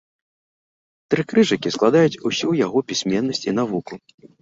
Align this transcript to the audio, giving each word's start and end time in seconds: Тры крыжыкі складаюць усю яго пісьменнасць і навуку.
Тры 1.15 1.25
крыжыкі 1.33 1.73
складаюць 1.77 2.21
усю 2.33 2.59
яго 2.65 2.77
пісьменнасць 2.91 3.47
і 3.51 3.59
навуку. 3.63 3.93